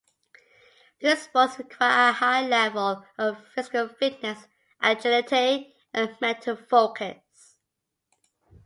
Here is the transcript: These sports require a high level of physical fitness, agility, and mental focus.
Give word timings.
These 0.99 1.21
sports 1.25 1.59
require 1.59 2.09
a 2.09 2.13
high 2.13 2.41
level 2.47 3.05
of 3.19 3.47
physical 3.53 3.87
fitness, 3.87 4.47
agility, 4.81 5.75
and 5.93 6.17
mental 6.19 6.55
focus. 6.55 7.59